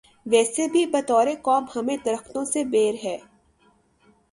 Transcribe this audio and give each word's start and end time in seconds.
ویسے 0.25 0.67
بھی 0.67 0.85
بطور 0.85 1.27
قوم 1.41 1.65
ہمیں 1.75 1.95
درختوں 2.05 2.45
سے 2.45 2.63
بیر 2.63 2.95
ہے۔ 3.03 3.17